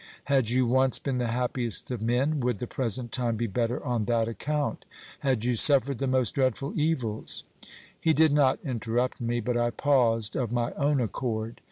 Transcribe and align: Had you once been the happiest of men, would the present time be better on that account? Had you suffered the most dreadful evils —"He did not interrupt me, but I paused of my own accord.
Had 0.23 0.49
you 0.49 0.65
once 0.65 0.97
been 0.97 1.19
the 1.19 1.27
happiest 1.27 1.91
of 1.91 2.01
men, 2.01 2.39
would 2.39 2.57
the 2.57 2.65
present 2.65 3.11
time 3.11 3.35
be 3.35 3.45
better 3.45 3.85
on 3.85 4.05
that 4.05 4.27
account? 4.27 4.83
Had 5.19 5.45
you 5.45 5.55
suffered 5.55 5.99
the 5.99 6.07
most 6.07 6.31
dreadful 6.31 6.73
evils 6.75 7.43
—"He 8.01 8.11
did 8.11 8.31
not 8.33 8.57
interrupt 8.65 9.21
me, 9.21 9.41
but 9.41 9.57
I 9.57 9.69
paused 9.69 10.35
of 10.35 10.51
my 10.51 10.71
own 10.71 10.99
accord. 11.01 11.59